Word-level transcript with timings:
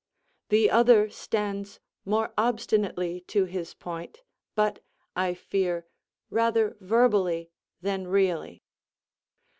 The 0.49 0.71
other 0.71 1.11
stands 1.11 1.79
more 2.05 2.33
obstinately 2.35 3.21
to 3.27 3.45
his 3.45 3.75
point, 3.75 4.23
but, 4.55 4.79
I 5.15 5.35
fear, 5.35 5.85
rather 6.31 6.75
verbally 6.79 7.51
than 7.83 8.07
really. 8.07 8.63